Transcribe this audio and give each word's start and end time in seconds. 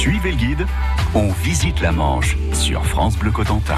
Suivez 0.00 0.30
le 0.30 0.36
guide, 0.38 0.66
on 1.14 1.28
visite 1.28 1.82
la 1.82 1.92
Manche 1.92 2.34
sur 2.54 2.86
France 2.86 3.18
Bleu 3.18 3.30
Cotentin. 3.30 3.76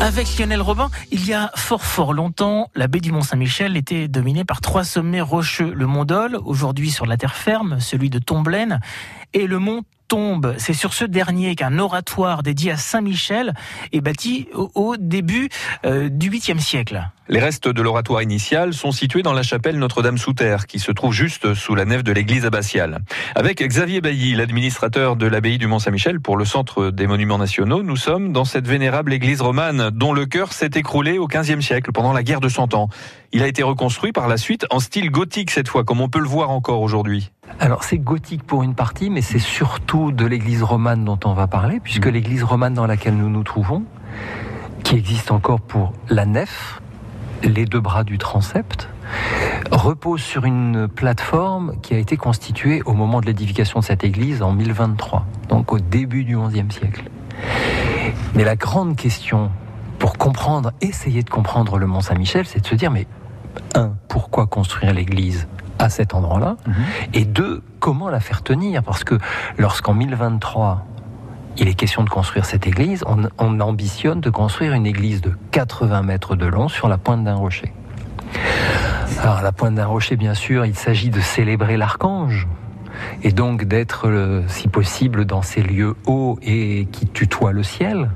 Avec 0.00 0.38
Lionel 0.38 0.62
Robin, 0.62 0.88
il 1.12 1.26
y 1.26 1.34
a 1.34 1.50
fort 1.56 1.84
fort 1.84 2.14
longtemps, 2.14 2.70
la 2.74 2.88
baie 2.88 3.00
du 3.00 3.12
Mont-Saint-Michel 3.12 3.76
était 3.76 4.08
dominée 4.08 4.46
par 4.46 4.62
trois 4.62 4.82
sommets 4.82 5.20
rocheux. 5.20 5.74
Le 5.74 5.86
Mont 5.86 6.06
Dol, 6.06 6.38
aujourd'hui 6.46 6.90
sur 6.90 7.04
la 7.04 7.18
terre 7.18 7.34
ferme, 7.34 7.80
celui 7.80 8.08
de 8.08 8.18
Tomblaine, 8.18 8.80
et 9.34 9.46
le 9.46 9.58
Mont 9.58 9.82
C'est 10.58 10.74
sur 10.74 10.94
ce 10.94 11.04
dernier 11.04 11.56
qu'un 11.56 11.78
oratoire 11.80 12.44
dédié 12.44 12.70
à 12.70 12.76
Saint-Michel 12.76 13.52
est 13.92 14.00
bâti 14.00 14.46
au, 14.52 14.96
début 14.96 15.48
euh, 15.84 16.08
du 16.08 16.30
8e 16.30 16.60
siècle. 16.60 17.08
Les 17.28 17.40
restes 17.40 17.68
de 17.68 17.82
l'oratoire 17.82 18.22
initial 18.22 18.74
sont 18.74 18.92
situés 18.92 19.22
dans 19.22 19.32
la 19.32 19.42
chapelle 19.42 19.76
Notre-Dame-sous-Terre, 19.78 20.66
qui 20.66 20.78
se 20.78 20.92
trouve 20.92 21.12
juste 21.12 21.54
sous 21.54 21.74
la 21.74 21.84
nef 21.84 22.04
de 22.04 22.12
l'église 22.12 22.44
abbatiale. 22.44 23.00
Avec 23.34 23.60
Xavier 23.60 24.00
Bailly, 24.00 24.34
l'administrateur 24.34 25.16
de 25.16 25.26
l'abbaye 25.26 25.58
du 25.58 25.66
Mont-Saint-Michel 25.66 26.20
pour 26.20 26.36
le 26.36 26.44
Centre 26.44 26.90
des 26.90 27.08
Monuments 27.08 27.38
Nationaux, 27.38 27.82
nous 27.82 27.96
sommes 27.96 28.32
dans 28.32 28.44
cette 28.44 28.68
vénérable 28.68 29.12
église 29.12 29.40
romane 29.40 29.90
dont 29.90 30.12
le 30.12 30.26
cœur 30.26 30.52
s'est 30.52 30.70
écroulé 30.74 31.18
au 31.18 31.26
XVe 31.26 31.60
siècle 31.60 31.90
pendant 31.90 32.12
la 32.12 32.22
guerre 32.22 32.40
de 32.40 32.48
Cent 32.48 32.72
Ans. 32.74 32.88
Il 33.32 33.42
a 33.42 33.48
été 33.48 33.64
reconstruit 33.64 34.12
par 34.12 34.28
la 34.28 34.36
suite 34.36 34.64
en 34.70 34.78
style 34.78 35.10
gothique 35.10 35.50
cette 35.50 35.66
fois, 35.66 35.82
comme 35.82 36.00
on 36.00 36.08
peut 36.08 36.20
le 36.20 36.28
voir 36.28 36.50
encore 36.50 36.82
aujourd'hui. 36.82 37.32
Alors 37.60 37.84
c'est 37.84 37.98
gothique 37.98 38.42
pour 38.42 38.62
une 38.62 38.74
partie, 38.74 39.10
mais 39.10 39.22
c'est 39.22 39.38
surtout 39.38 40.12
de 40.12 40.26
l'église 40.26 40.62
romane 40.62 41.04
dont 41.04 41.18
on 41.24 41.34
va 41.34 41.46
parler, 41.46 41.80
puisque 41.80 42.06
mm. 42.06 42.10
l'église 42.10 42.42
romane 42.42 42.74
dans 42.74 42.86
laquelle 42.86 43.16
nous 43.16 43.30
nous 43.30 43.42
trouvons, 43.42 43.84
qui 44.82 44.96
existe 44.96 45.30
encore 45.30 45.60
pour 45.60 45.92
la 46.08 46.26
nef, 46.26 46.80
les 47.42 47.64
deux 47.64 47.80
bras 47.80 48.04
du 48.04 48.18
transept, 48.18 48.88
repose 49.70 50.20
sur 50.20 50.44
une 50.44 50.88
plateforme 50.88 51.74
qui 51.80 51.94
a 51.94 51.98
été 51.98 52.16
constituée 52.16 52.82
au 52.84 52.92
moment 52.92 53.20
de 53.20 53.26
l'édification 53.26 53.80
de 53.80 53.84
cette 53.84 54.04
église 54.04 54.42
en 54.42 54.52
1023, 54.52 55.24
donc 55.48 55.72
au 55.72 55.78
début 55.78 56.24
du 56.24 56.36
XIe 56.36 56.70
siècle. 56.70 57.10
Mais 58.34 58.44
la 58.44 58.56
grande 58.56 58.96
question 58.96 59.50
pour 59.98 60.18
comprendre, 60.18 60.72
essayer 60.80 61.22
de 61.22 61.30
comprendre 61.30 61.78
le 61.78 61.86
Mont 61.86 62.00
Saint-Michel, 62.00 62.44
c'est 62.46 62.60
de 62.60 62.66
se 62.66 62.74
dire, 62.74 62.90
mais 62.90 63.06
un, 63.74 63.92
pourquoi 64.08 64.46
construire 64.46 64.92
l'église 64.92 65.48
à 65.84 65.90
cet 65.90 66.14
endroit-là 66.14 66.56
mhm. 66.66 66.74
Et 67.14 67.24
deux, 67.24 67.62
comment 67.78 68.08
la 68.08 68.20
faire 68.20 68.42
tenir? 68.42 68.82
Parce 68.82 69.04
que 69.04 69.18
lorsqu'en 69.58 69.94
1023, 69.94 70.86
il 71.56 71.68
est 71.68 71.74
question 71.74 72.02
de 72.02 72.10
construire 72.10 72.44
cette 72.44 72.66
église, 72.66 73.04
on, 73.06 73.60
ambitionne 73.60 74.20
de 74.20 74.30
construire 74.30 74.72
une 74.72 74.86
église 74.86 75.20
de 75.20 75.32
80 75.52 76.02
mètres 76.02 76.34
de 76.34 76.46
long 76.46 76.68
sur 76.68 76.88
la 76.88 76.98
pointe 76.98 77.22
d'un 77.22 77.36
rocher. 77.36 77.72
Alors, 79.22 79.42
la 79.42 79.52
pointe 79.52 79.76
d'un 79.76 79.86
rocher, 79.86 80.16
bien 80.16 80.34
sûr, 80.34 80.66
il 80.66 80.74
s'agit 80.74 81.10
de 81.10 81.20
célébrer 81.20 81.76
l'archange, 81.76 82.48
et 83.22 83.30
donc 83.30 83.64
d'être, 83.64 84.42
si 84.48 84.68
possible, 84.68 85.24
dans 85.24 85.42
ces 85.42 85.62
lieux 85.62 85.94
hauts 86.06 86.38
et 86.42 86.86
qui 86.90 87.06
tutoient 87.06 87.52
le 87.52 87.62
ciel. 87.62 88.10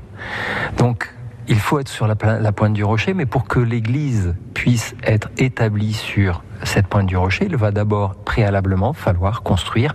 Donc, 0.77 1.13
il 1.49 1.59
faut 1.59 1.79
être 1.79 1.89
sur 1.89 2.07
la, 2.07 2.15
pointe 2.15 2.73
du 2.73 2.83
rocher, 2.83 3.13
mais 3.13 3.25
pour 3.25 3.45
que 3.45 3.59
l'église 3.59 4.35
puisse 4.53 4.95
être 5.03 5.29
établie 5.37 5.93
sur 5.93 6.43
cette 6.63 6.87
pointe 6.87 7.07
du 7.07 7.17
rocher, 7.17 7.47
il 7.49 7.57
va 7.57 7.71
d'abord 7.71 8.15
préalablement 8.15 8.93
falloir 8.93 9.41
construire 9.41 9.93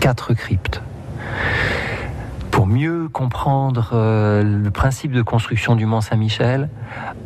quatre 0.00 0.34
cryptes 0.34 0.82
pour 2.50 2.68
mieux 2.68 3.08
comprendre 3.08 3.90
euh, 3.94 4.42
le 4.44 4.70
principe 4.70 5.10
de 5.10 5.22
construction 5.22 5.74
du 5.74 5.86
Mont 5.86 6.00
Saint-Michel, 6.00 6.68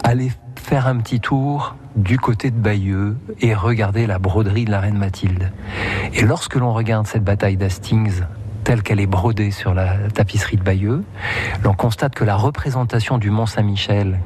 allez 0.03 0.33
faire 0.57 0.87
un 0.87 0.97
petit 0.97 1.20
tour 1.20 1.77
du 1.97 2.19
côté 2.19 2.51
de 2.51 2.57
Bayeux 2.57 3.15
et 3.42 3.53
regarder 3.55 4.07
la 4.07 4.19
broderie 4.19 4.65
de 4.65 4.70
la 4.70 4.81
reine 4.81 4.97
Mathilde. 4.97 5.53
Et 6.15 6.23
lorsque 6.23 6.55
l'on 6.55 6.73
regarde 6.73 7.07
cette 7.07 7.25
bataille 7.25 7.59
d'Hastings 7.59 8.23
telle 8.69 8.83
qu'elle 8.83 9.00
est 9.00 9.06
brodée 9.06 9.50
sur 9.50 9.72
la 9.72 9.97
tapisserie 10.12 10.58
de 10.58 10.62
Bayeux, 10.62 11.02
l'on 11.64 11.72
constate 11.72 12.14
que 12.14 12.22
la 12.22 12.36
représentation 12.36 13.16
du 13.16 13.30
Mont 13.30 13.47
Saint-Michel 13.47 14.20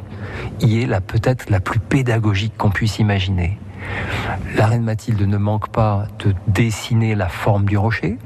y 0.61 0.83
est 0.83 0.87
la 0.87 1.01
peut-être 1.01 1.49
la 1.49 1.61
plus 1.61 1.79
pédagogique 1.79 2.53
qu'on 2.59 2.71
puisse 2.71 2.99
imaginer. 2.99 3.61
La 4.57 4.67
reine 4.67 4.83
Mathilde 4.83 5.23
ne 5.23 5.37
manque 5.37 5.69
pas 5.69 6.09
de 6.19 6.35
dessiner 6.49 7.15
la 7.15 7.29
forme 7.29 7.67
du 7.67 7.79
rocher, 7.79 8.19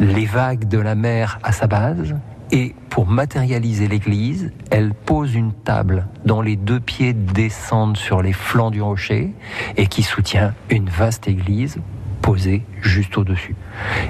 mhm. 0.00 0.12
les 0.14 0.24
vagues 0.24 0.66
de 0.66 0.78
la 0.78 0.94
mer 0.94 1.38
à 1.42 1.52
sa 1.52 1.66
base, 1.66 2.14
et 2.50 2.74
pour 2.88 3.06
matérialiser 3.06 3.86
l'église, 3.86 4.50
elle 4.70 4.94
pose 4.94 5.34
une 5.34 5.52
table 5.52 6.06
dont 6.24 6.40
les 6.40 6.56
deux 6.56 6.80
pieds 6.80 7.12
descendent 7.12 7.98
sur 7.98 8.22
les 8.22 8.32
flancs 8.32 8.70
du 8.70 8.80
rocher 8.80 9.34
et 9.76 9.88
qui 9.88 10.04
soutient 10.04 10.54
une 10.70 10.88
vaste 10.88 11.28
église 11.28 11.76
posée 12.24 12.62
juste 12.80 13.18
au-dessus. 13.18 13.54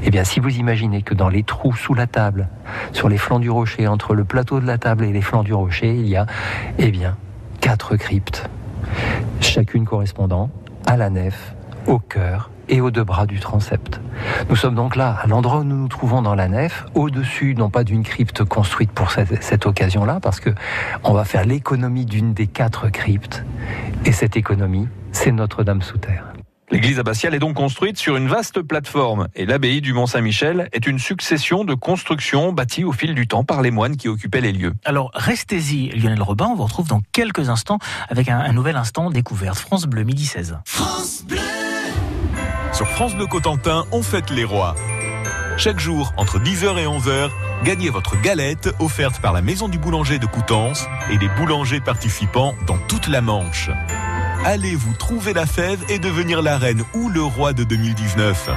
Eh 0.05 0.11
bien, 0.11 0.23
si 0.23 0.39
vous 0.39 0.57
imaginez 0.57 1.03
que 1.03 1.15
dans 1.15 1.29
les 1.29 1.43
trous 1.43 1.75
sous 1.75 1.95
la 1.95 2.07
table, 2.07 2.49
sur 2.93 3.09
les 3.09 3.19
flancs 3.19 3.41
du 3.41 3.51
rocher, 3.51 3.89
entre 3.89 4.15
le 4.15 4.23
plateau 4.23 4.61
de 4.61 4.67
la 4.67 4.79
table 4.79 5.05
et 5.05 5.13
les 5.13 5.21
flancs 5.21 5.43
du 5.43 5.53
rocher, 5.53 5.93
il 5.97 6.07
y 6.07 6.15
a, 6.15 6.27
eh 6.79 6.93
bien, 6.93 7.17
quatre 7.61 7.97
cryptes, 7.97 8.49
chacune 9.41 9.85
correspondant 9.85 10.49
à 10.87 10.97
la 10.97 11.11
nef, 11.11 11.57
au 11.89 11.99
cœur 11.99 12.51
et 12.69 12.81
aux 12.81 12.93
deux 12.93 13.03
bras 13.03 13.27
du 13.27 13.41
transept. 13.41 14.01
Nous 14.49 14.55
sommes 14.55 14.77
donc 14.77 14.95
là, 14.95 15.19
à 15.21 15.27
l'endroit 15.27 15.59
où 15.59 15.65
nous 15.65 15.77
nous 15.77 15.89
trouvons 15.89 16.23
dans 16.23 16.37
la 16.37 16.47
nef, 16.47 16.87
au-dessus, 16.95 17.57
non 17.57 17.69
pas 17.69 17.83
d'une 17.83 18.05
crypte 18.05 18.45
construite 18.45 18.93
pour 18.93 19.11
cette, 19.11 19.67
occasion-là, 19.67 20.21
parce 20.23 20.39
que 20.39 20.51
on 21.03 21.15
va 21.15 21.25
faire 21.25 21.45
l'économie 21.45 22.07
d'une 22.07 22.33
des 22.33 22.47
quatre 22.47 22.91
cryptes, 22.91 23.45
et 24.05 24.13
cette 24.13 24.37
économie, 24.37 24.87
c'est 25.11 25.33
Notre-Dame 25.33 25.83
sous 25.83 25.99
terre. 25.99 26.27
L'église 26.75 26.99
abbatiale 26.99 27.37
est 27.37 27.39
donc 27.39 27.55
construite 27.55 27.99
sur 27.99 28.17
une 28.17 28.27
vaste 28.27 28.61
plateforme 28.61 29.29
et 29.37 29.47
l'abbaye 29.47 29.81
du 29.81 29.93
Mont-Saint-Michel 29.93 30.69
est 30.73 30.89
une 30.89 30.99
succession 30.99 31.63
de 31.63 31.73
constructions 31.75 32.53
bâties 32.53 32.83
au 32.83 32.91
fil 32.91 33.15
du 33.15 33.29
temps 33.29 33.45
par 33.45 33.63
les 33.63 33.71
moines 33.71 33.97
qui 33.97 34.09
occupaient 34.09 34.41
les 34.41 34.51
lieux. 34.51 34.75
Alors 34.85 35.13
restez-y 35.15 35.91
Lionel 35.91 36.21
Robin, 36.21 36.47
on 36.47 36.57
vous 36.57 36.65
retrouve 36.65 36.89
dans 36.89 37.01
quelques 37.13 37.49
instants 37.49 37.79
avec 38.09 38.29
un, 38.29 38.53
nouvel 38.53 38.75
instant 38.75 39.09
découverte. 39.11 39.57
France 39.57 39.87
Bleu, 39.87 40.03
midi 40.03 40.27
16. 40.27 40.59
France 40.65 41.23
Bleu 41.29 41.39
Sur 42.73 42.89
France 42.89 43.15
Bleu 43.15 43.29
Cotentin, 43.29 43.85
on 43.93 44.03
fête 44.03 44.31
les 44.31 44.43
rois. 44.43 44.75
Chaque 45.57 45.79
jour, 45.79 46.13
entre 46.17 46.41
10h 46.41 46.77
et 46.77 46.87
11h, 46.87 47.31
gagnez 47.63 47.91
votre 47.91 48.21
galette 48.21 48.75
offerte 48.81 49.21
par 49.21 49.33
la 49.33 49.43
Maison 49.43 49.69
du 49.69 49.79
Boulanger 49.79 50.19
de 50.19 50.27
Coutances 50.27 50.89
et 51.09 51.19
des 51.19 51.29
boulangers 51.39 51.79
participants 51.79 52.53
dans 52.67 52.79
toute 52.89 53.07
la 53.07 53.21
Manche 53.21 53.71
allez 54.45 54.77
vous 54.77 54.93
trouver 54.93 55.33
la 55.33 55.47
fève 55.47 55.83
et 55.89 55.99
devenir 55.99 56.43
la 56.43 56.59
reine 56.59 56.83
ou 56.95 57.09
le 57.09 57.23
roi 57.23 57.53
de 57.53 57.65
2019. 57.65 58.51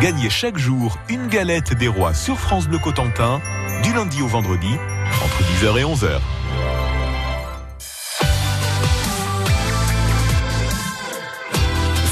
Gagnez 0.00 0.30
chaque 0.30 0.58
jour 0.58 0.98
une 1.08 1.28
galette 1.28 1.74
des 1.74 1.88
rois 1.88 2.14
sur 2.14 2.38
France 2.38 2.66
Bleu 2.66 2.78
Cotentin, 2.78 3.40
du 3.82 3.92
lundi 3.92 4.22
au 4.22 4.26
vendredi, 4.26 4.74
entre 5.22 5.42
10h 5.42 5.78
et 5.78 5.84
11h. 5.84 6.20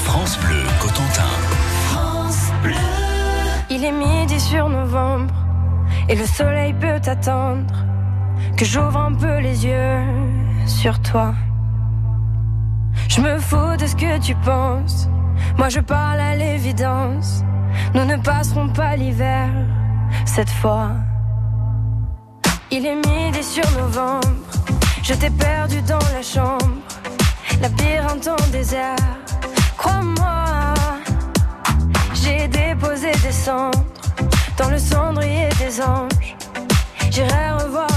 France 0.03 0.37
Bleu 0.39 0.63
Cotentin. 0.79 1.29
France 1.89 2.51
Bleu. 2.61 2.75
Il 3.69 3.83
est 3.83 3.91
midi 3.91 4.39
sur 4.39 4.69
novembre 4.69 5.33
et 6.07 6.15
le 6.15 6.25
soleil 6.25 6.73
peut 6.73 7.01
attendre 7.09 7.73
que 8.55 8.65
j'ouvre 8.65 8.97
un 8.97 9.13
peu 9.13 9.39
les 9.39 9.65
yeux 9.65 10.03
sur 10.67 11.01
toi. 11.01 11.33
Je 13.13 13.19
me 13.19 13.37
fous 13.39 13.75
de 13.77 13.85
ce 13.87 13.93
que 13.93 14.19
tu 14.19 14.33
penses. 14.35 15.09
Moi 15.57 15.67
je 15.67 15.81
parle 15.81 16.21
à 16.21 16.33
l'évidence. 16.33 17.43
Nous 17.93 18.05
ne 18.05 18.15
passerons 18.15 18.69
pas 18.69 18.95
l'hiver 18.95 19.49
cette 20.25 20.49
fois. 20.49 20.91
Il 22.71 22.85
est 22.85 22.95
midi 22.95 23.43
sur 23.43 23.69
novembre. 23.71 24.29
Je 25.03 25.13
t'ai 25.13 25.29
perdu 25.29 25.81
dans 25.81 26.05
la 26.15 26.21
chambre. 26.21 26.71
Labyrinthe 27.61 28.29
en 28.29 28.49
désert. 28.49 28.95
Crois-moi, 29.77 30.73
j'ai 32.13 32.47
déposé 32.47 33.11
des 33.11 33.33
cendres 33.33 33.83
dans 34.57 34.69
le 34.69 34.79
cendrier 34.79 35.49
des 35.59 35.81
anges. 35.81 36.37
J'irai 37.09 37.51
revoir 37.59 37.90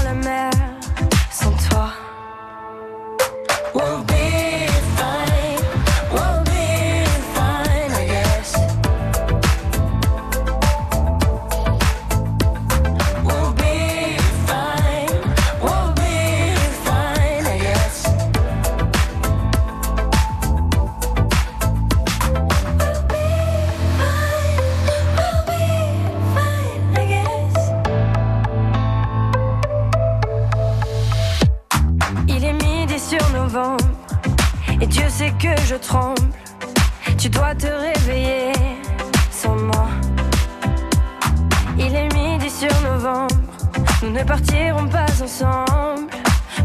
ne 44.15 44.23
partirons 44.23 44.87
pas 44.87 45.05
ensemble. 45.21 46.09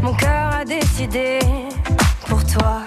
Mon 0.01 0.13
cœur 0.13 0.55
a 0.55 0.63
décidé 0.63 1.39
pour 2.27 2.45
toi. 2.45 2.83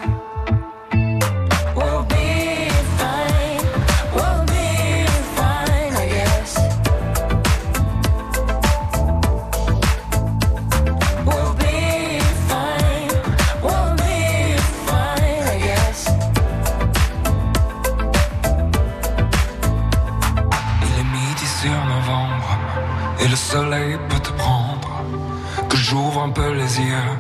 Les 26.52 26.80
yeux 26.80 27.12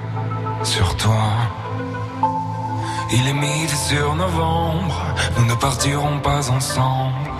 sur 0.62 0.96
toi. 0.96 1.30
Il 3.12 3.28
est 3.28 3.32
midi 3.32 3.76
sur 3.76 4.14
novembre, 4.14 5.00
nous 5.36 5.46
ne 5.46 5.54
partirons 5.54 6.18
pas 6.20 6.50
ensemble. 6.50 7.30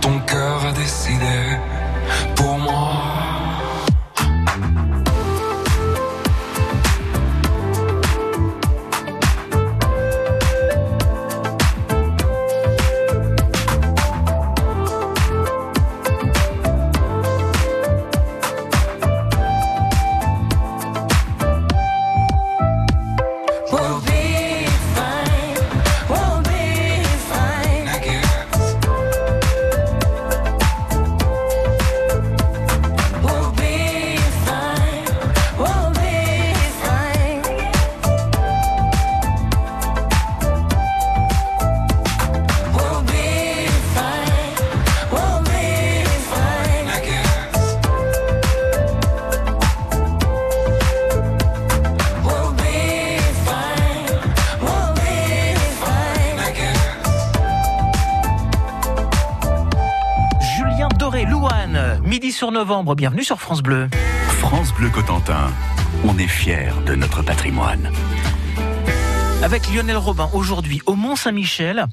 Ton 0.00 0.18
cœur 0.20 0.64
a 0.66 0.72
décidé 0.72 1.58
pour 2.34 2.58
moi. 2.58 3.17
Sur 62.38 62.52
novembre, 62.52 62.94
bienvenue 62.94 63.24
sur 63.24 63.40
France 63.40 63.64
Bleu. 63.64 63.88
France 64.38 64.72
Bleu 64.72 64.90
Cotentin, 64.90 65.48
on 66.04 66.16
est 66.18 66.28
fiers 66.28 66.70
de 66.86 66.94
notre 66.94 67.20
patrimoine. 67.20 67.90
Avec 69.40 69.72
Lionel 69.72 69.96
Robin, 69.96 70.28
aujourd'hui 70.32 70.82
au 70.86 70.96
Mont-Saint-Michel, 70.96 71.86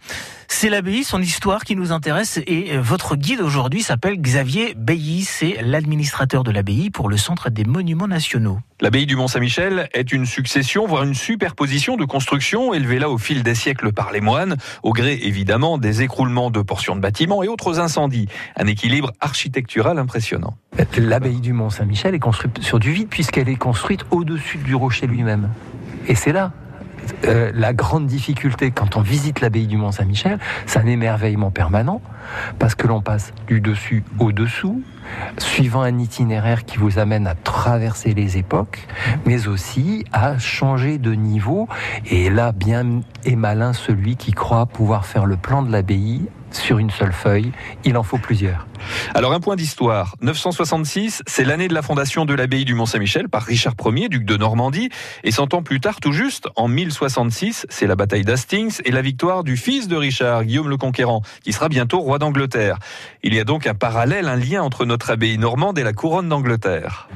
c'est 0.48 0.68
l'abbaye, 0.68 1.04
son 1.04 1.22
histoire 1.22 1.64
qui 1.64 1.76
nous 1.76 1.92
intéresse 1.92 2.40
et 2.48 2.76
euh, 2.76 2.82
votre 2.82 3.16
guide 3.16 3.40
aujourd'hui 3.40 3.84
s'appelle 3.84 4.20
Xavier 4.20 4.74
Bailly, 4.76 5.22
c'est 5.22 5.62
l'administrateur 5.62 6.44
de 6.44 6.50
l'abbaye 6.50 6.90
pour 6.90 7.08
le 7.08 7.18
Centre 7.18 7.52
des 7.52 7.64
Monuments 7.64 8.08
Nationaux. 8.08 8.58
L'abbaye 8.82 9.06
du 9.06 9.16
Mont-Saint-Michel 9.16 9.90
est 9.94 10.12
une 10.12 10.26
succession, 10.26 10.88
voire 10.88 11.04
une 11.04 11.14
superposition 11.14 11.98
de 11.98 12.06
constructions 12.06 12.74
élevées 12.74 12.98
là 12.98 13.12
au 13.12 13.20
fil 13.20 13.44
des 13.44 13.54
siècles 13.54 13.94
par 13.94 14.12
les 14.12 14.22
moines, 14.22 14.56
au 14.82 14.92
gré 14.92 15.20
évidemment 15.22 15.78
des 15.78 16.02
écroulements 16.02 16.50
de 16.50 16.64
portions 16.64 16.96
de 16.96 17.02
bâtiments 17.02 17.44
et 17.44 17.48
autres 17.48 17.80
incendies. 17.80 18.28
Un 18.58 18.66
équilibre 18.66 19.12
architectural 19.22 20.00
impressionnant. 20.00 20.58
L'abbaye 20.98 21.42
du 21.42 21.54
Mont-Saint-Michel 21.54 22.16
est 22.16 22.20
construite 22.20 22.64
sur 22.64 22.80
du 22.80 22.92
vide 22.92 23.08
puisqu'elle 23.08 23.50
est 23.50 23.56
construite 23.56 24.02
au-dessus 24.10 24.58
du 24.58 24.74
rocher 24.74 25.06
lui-même. 25.06 25.52
Et 26.08 26.16
c'est 26.16 26.34
là 26.34 26.52
euh, 27.26 27.52
la 27.54 27.74
grande 27.74 28.08
difficulté 28.08 28.72
quand 28.72 28.98
on 28.98 29.02
visite 29.02 29.42
l'abbaye 29.42 29.68
du 29.68 29.78
Mont-Saint-Michel, 29.78 30.40
c'est 30.66 30.80
un 30.80 30.86
émerveillement 30.86 31.52
permanent 31.52 32.02
parce 32.60 32.76
que 32.76 32.88
l'on 32.88 33.02
passe 33.02 33.34
du 33.48 33.62
dessus 33.62 34.04
au 34.20 34.32
dessous, 34.32 34.82
suivant 35.38 35.82
un 35.82 35.98
itinéraire 36.00 36.66
qui 36.66 36.78
vous 36.78 37.00
amène 37.00 37.28
à 37.28 37.36
traverser 37.36 38.14
les 38.14 38.38
époques, 38.38 38.88
mais 39.26 39.48
aussi 39.48 40.06
à 40.12 40.38
changer 40.38 40.98
de 40.98 41.14
niveau. 41.14 41.68
Et 42.10 42.30
là, 42.30 42.52
bien 42.52 43.02
est 43.26 43.36
malin 43.36 43.74
celui 43.74 44.16
qui 44.16 44.32
croit 44.32 44.66
pouvoir 44.66 45.06
faire 45.06 45.26
le 45.26 45.38
plan 45.38 45.62
de 45.62 45.72
l'abbaye 45.72 46.28
sur 46.58 46.80
une 46.80 46.90
seule 46.90 47.14
feuille. 47.14 47.52
Il 47.84 47.98
en 47.98 48.04
faut 48.04 48.18
plusieurs. 48.18 48.68
Alors 49.14 49.34
un 49.34 49.40
point 49.40 49.56
d'histoire. 49.56 50.16
966, 50.22 51.24
c'est 51.28 51.44
l'année 51.44 51.68
de 51.68 51.74
la 51.74 51.82
fondation 51.82 52.26
de 52.26 52.34
l'abbaye 52.34 52.66
du 52.66 52.74
Mont-Saint-Michel 52.74 53.30
par 53.30 53.44
Richard 53.44 53.76
Ier, 53.86 54.10
duc 54.10 54.26
de 54.26 54.38
Normandie. 54.38 54.90
Et 55.24 55.32
100 55.32 55.54
ans 55.54 55.64
plus 55.64 55.80
tard, 55.80 56.00
tout 56.02 56.12
juste, 56.12 56.48
en 56.56 56.68
1066, 56.68 57.66
c'est 57.70 57.88
la 57.88 57.96
bataille 57.96 58.24
d'Hastings 58.24 58.82
et 58.86 58.92
la 58.92 59.02
victoire 59.02 59.44
du 59.44 59.58
fils 59.58 59.88
de 59.88 59.96
Richard, 59.96 60.46
Guillaume 60.46 60.70
le 60.70 60.78
Conquérant, 60.78 61.22
qui 61.44 61.54
sera 61.54 61.70
bientôt 61.70 62.00
roi 62.00 62.20
d'Angleterre. 62.20 62.80
Il 63.24 63.34
y 63.34 63.40
a 63.40 63.44
donc 63.44 63.68
un 63.68 63.74
parallèle, 63.74 64.28
un 64.28 64.36
lien 64.36 64.64
entre 64.64 64.86
notre 64.86 65.12
abbaye 65.12 65.38
normande 65.38 65.78
et 65.80 65.84
la 65.84 65.94
couronne 65.94 66.30
d'Angleterre. 66.30 67.08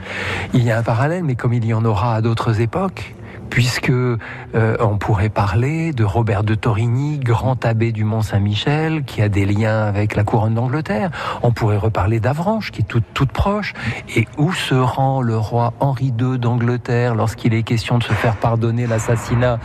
Il 0.53 0.63
y 0.63 0.71
a 0.71 0.77
un 0.77 0.83
parallèle, 0.83 1.23
mais 1.23 1.35
comme 1.35 1.53
il 1.53 1.65
y 1.65 1.73
en 1.73 1.85
aura 1.85 2.15
à 2.15 2.21
d'autres 2.21 2.61
époques, 2.61 3.15
puisque 3.49 3.89
euh, 3.89 4.15
on 4.53 4.97
pourrait 4.97 5.29
parler 5.29 5.93
de 5.93 6.03
Robert 6.03 6.43
de 6.43 6.55
Torigny, 6.55 7.19
grand 7.19 7.65
abbé 7.65 7.91
du 7.91 8.03
Mont 8.03 8.21
Saint-Michel, 8.21 9.03
qui 9.03 9.21
a 9.21 9.29
des 9.29 9.45
liens 9.45 9.83
avec 9.85 10.15
la 10.15 10.23
couronne 10.23 10.53
d'Angleterre. 10.53 11.11
On 11.41 11.51
pourrait 11.51 11.77
reparler 11.77 12.19
d'Avranches, 12.19 12.71
qui 12.71 12.81
est 12.81 12.85
toute, 12.85 13.05
toute 13.13 13.31
proche. 13.31 13.73
Et 14.15 14.27
où 14.37 14.53
se 14.53 14.75
rend 14.75 15.21
le 15.21 15.37
roi 15.37 15.73
Henri 15.79 16.13
II 16.17 16.37
d'Angleterre 16.39 17.15
lorsqu'il 17.15 17.53
est 17.53 17.63
question 17.63 17.97
de 17.97 18.03
se 18.03 18.13
faire 18.13 18.35
pardonner 18.35 18.87
l'assassinat 18.87 19.59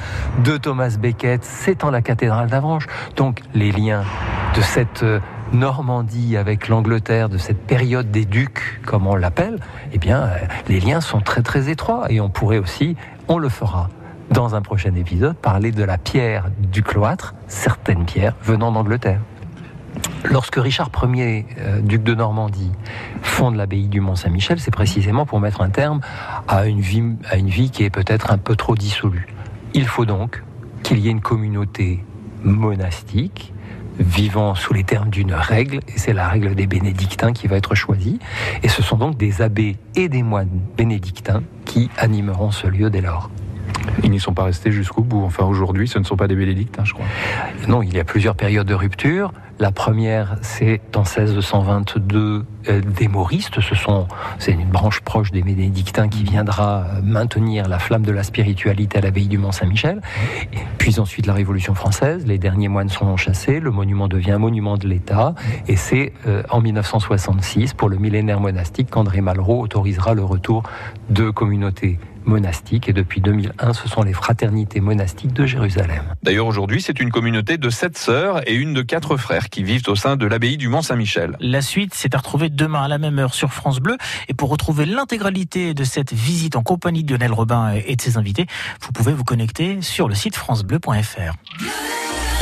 de 0.45 0.57
Thomas 0.57 0.97
Becket? 0.99 1.45
C'est 1.45 1.85
en 1.85 1.91
la 1.91 2.03
cathédrale 2.03 2.49
d'Avranches. 2.49 2.87
Donc 3.17 3.41
les 3.55 3.73
liens 3.73 4.05
de 4.57 4.61
cette 4.61 5.03
euh, 5.03 5.21
Normandie 5.53 6.37
avec 6.37 6.69
l'Angleterre 6.69 7.29
de 7.29 7.39
cette 7.39 7.61
période 7.67 8.11
des 8.11 8.25
ducs, 8.25 8.81
comme 8.85 9.07
on 9.07 9.15
l'appelle, 9.15 9.59
eh 9.93 9.99
bien, 9.99 10.23
euh, 10.23 10.39
les 10.69 10.81
liens 10.81 11.01
sont 11.01 11.20
très 11.20 11.43
très 11.43 11.69
étroits. 11.69 12.06
Et 12.11 12.20
on 12.20 12.29
pourrait 12.29 12.58
aussi, 12.58 12.97
on 13.29 13.39
le 13.39 13.49
fera 13.49 13.89
dans 14.31 14.55
un 14.55 14.63
prochain 14.63 14.95
épisode, 14.95 15.37
parler 15.37 15.71
de 15.71 15.85
la 15.85 15.99
pierre 15.99 16.47
du 16.59 16.83
cloître, 16.83 17.35
certaines 17.47 18.05
pierres 18.05 18.35
venant 18.43 18.73
d'Angleterre. 18.73 19.21
Lorsque 20.25 20.57
Richard 20.57 20.91
Ier, 21.03 21.47
euh, 21.59 21.81
duc 21.81 22.03
de 22.03 22.15
Normandie, 22.15 22.73
fonde 23.23 23.57
l'abbaye 23.57 23.89
du 23.89 24.01
Mont-Saint-Michel, 24.01 24.59
c'est 24.59 24.71
précisément 24.71 25.27
pour 25.27 25.41
mettre 25.41 25.61
un 25.61 25.71
terme 25.71 26.01
à 26.49 26.67
une 26.67 26.81
vie, 26.81 27.05
à 27.31 27.37
une 27.37 27.49
vie 27.49 27.71
qui 27.71 27.85
est 27.85 27.91
peut-être 27.91 28.33
un 28.33 28.39
peu 28.39 28.57
trop 28.57 28.75
dissolue. 28.75 29.27
Il 29.75 29.87
faut 29.87 30.05
donc 30.05 30.43
qu'il 30.83 30.99
y 30.99 31.09
ait 31.09 31.13
une 31.13 31.21
communauté 31.21 32.05
monastique 32.43 33.53
vivant 33.98 34.55
sous 34.55 34.72
les 34.74 34.84
termes 34.84 35.10
d'une 35.10 35.32
règle, 35.32 35.81
et 35.89 35.98
c'est 35.98 36.13
la 36.13 36.29
règle 36.29 36.55
des 36.55 36.67
bénédictins 36.67 37.32
qui 37.32 37.46
va 37.46 37.56
être 37.56 37.74
choisie. 37.74 38.19
Et 38.63 38.69
ce 38.69 38.82
sont 38.82 38.96
donc 38.96 39.17
des 39.17 39.43
abbés 39.43 39.77
et 39.94 40.08
des 40.08 40.22
moines 40.22 40.60
bénédictins 40.77 41.43
qui 41.65 41.91
animeront 41.96 42.51
ce 42.51 42.67
lieu 42.67 42.91
dès 42.91 43.01
lors. 43.01 43.31
Ils 44.03 44.10
n'y 44.10 44.20
sont 44.20 44.34
pas 44.34 44.44
restés 44.44 44.72
jusqu'au 44.72 45.03
bout. 45.03 45.22
Enfin, 45.24 45.44
aujourd'hui, 45.44 45.89
ce 45.89 45.98
ne 45.98 46.05
sont 46.05 46.17
pas 46.17 46.29
des 46.29 46.34
bénédictins, 46.34 46.84
je 46.84 46.94
crois. 46.94 47.06
Non, 47.69 47.82
il 47.82 47.94
y 47.94 48.01
a 48.01 48.05
plusieurs 48.05 48.34
périodes 48.34 48.67
de 48.67 48.74
rupture. 48.74 49.32
La 49.61 49.70
première, 49.70 50.37
c'est 50.43 50.81
en 50.96 51.03
1622 51.03 52.44
euh, 52.69 52.81
des 52.81 53.06
Mauristes. 53.06 53.61
Ce 53.61 53.75
sont, 53.77 54.08
c'est 54.41 54.51
une 54.51 54.69
branche 54.69 55.01
proche 55.01 55.31
des 55.31 55.43
bénédictins 55.43 56.08
qui 56.08 56.25
viendra 56.25 56.87
euh, 56.87 57.01
maintenir 57.03 57.69
la 57.69 57.79
flamme 57.79 58.03
de 58.03 58.11
la 58.11 58.25
spiritualité 58.25 58.99
à 58.99 59.01
l'abbaye 59.01 59.29
du 59.29 59.39
Mont-Saint-Michel. 59.39 60.01
Et 60.53 60.58
Puis 60.79 60.99
ensuite 60.99 61.27
la 61.27 61.34
Révolution 61.34 61.75
française. 61.75 62.27
Les 62.27 62.39
derniers 62.39 62.67
moines 62.67 62.89
sont 62.89 63.17
chassés. 63.17 63.61
Le 63.61 63.70
monument 63.70 64.08
devient 64.08 64.39
monument 64.41 64.77
de 64.77 64.89
l'État. 64.89 65.37
Et 65.69 65.77
c'est 65.77 66.13
euh, 66.27 66.43
en 66.51 66.61
1966, 66.61 67.75
pour 67.75 67.89
le 67.89 67.96
millénaire 67.96 68.41
monastique, 68.41 68.91
qu'André 68.91 69.20
Malraux 69.20 69.61
autorisera 69.61 70.15
le 70.15 70.25
retour 70.25 70.65
de 71.11 71.31
communautés 71.31 72.01
monastiques. 72.27 72.89
Et 72.89 72.93
depuis 72.93 73.21
2001, 73.21 73.73
ce 73.73 73.89
sont 73.89 74.03
les 74.03 74.13
fraternités 74.13 74.81
monastiques 74.81 75.33
de 75.33 75.47
Jérusalem. 75.47 76.03
D'ailleurs, 76.23 76.47
aujourd'hui, 76.47 76.83
c'est 76.83 77.01
une 77.01 77.11
communauté 77.11 77.59
de 77.59 77.71
sept 77.71 77.99
sœurs 77.99 78.49
et 78.49 78.55
une 78.55 78.75
de 78.75 78.83
quatre 78.83 79.17
frères 79.17 79.49
qui 79.49 79.63
vivent 79.63 79.89
au 79.89 79.97
sein 79.97 80.17
de 80.17 80.27
l'abbaye 80.27 80.57
du 80.57 80.69
Mont-Saint-Michel. 80.69 81.37
La 81.41 81.63
suite, 81.63 81.95
c'est 81.95 82.15
à 82.15 82.19
retrouver 82.19 82.49
demain 82.49 82.83
à 82.83 82.89
la 82.89 82.99
même 82.99 83.19
heure 83.19 83.35
sur 83.35 83.53
France 83.53 83.81
Bleu. 83.81 83.97
Et 84.29 84.35
pour 84.35 84.49
retrouver 84.49 84.87
l'intégralité 84.87 85.75
de 85.75 85.85
cette 85.85 86.13
visite 86.13 86.57
en 86.57 86.63
compagnie 86.63 87.05
de 87.05 87.15
Lionel 87.15 87.33
Robin 87.33 87.73
et 87.87 87.97
de 87.97 88.01
ses 88.01 88.17
invités, 88.17 88.47
vous 88.81 88.93
pouvez 88.93 89.13
vous 89.13 89.25
connecter 89.25 89.83
sur 89.83 90.09
le 90.09 90.15
site 90.15 90.37
francebleu.fr. 90.37 91.35